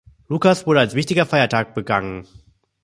[0.29, 2.27] Lukas, wurde als wichtiger Feiertag begangen.